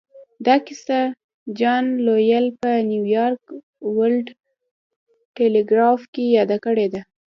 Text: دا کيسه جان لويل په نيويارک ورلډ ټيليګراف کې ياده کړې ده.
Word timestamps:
دا 0.45 0.55
کيسه 0.65 0.99
جان 1.59 1.85
لويل 2.05 2.45
په 2.61 2.69
نيويارک 2.91 3.43
ورلډ 3.95 4.27
ټيليګراف 5.35 6.01
کې 6.13 6.23
ياده 6.37 6.57
کړې 6.65 6.87
ده. 6.93 7.01